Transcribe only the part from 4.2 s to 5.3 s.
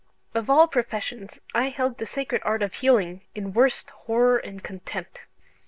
and contempt.